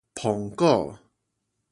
[0.15, 0.97] 蘋果